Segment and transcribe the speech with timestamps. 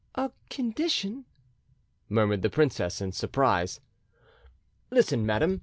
[0.15, 1.25] "A condition?"
[2.09, 3.79] murmured the princess in surprise.
[4.89, 5.59] "Listen, madam.